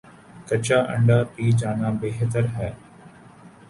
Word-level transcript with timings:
کچا 0.47 0.77
انڈہ 0.93 1.17
پی 1.33 1.45
جانا 1.59 1.89
بہتر 2.01 2.43
ہے 2.55 2.69